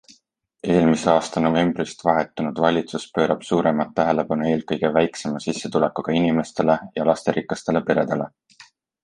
[0.75, 8.31] Eelmise aasta novembrist vahetunud valitsus pöörab suuremat tähelepanu eelkõige väiksema sissetulekuga inimestele ja lasterikastele peredele.